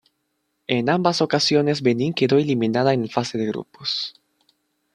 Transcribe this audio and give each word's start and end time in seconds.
En 0.65 0.89
ambas 0.89 1.21
ocasiones 1.21 1.83
Benín 1.83 2.15
quedó 2.15 2.39
eliminada 2.39 2.91
en 2.93 3.07
fase 3.07 3.37
de 3.37 3.45
grupos. 3.45 4.15